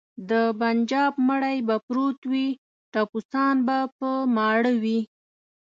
[0.29, 2.47] د بنجاب مړی به پروت وي
[2.91, 4.99] ټپوسان به په ماړه وي.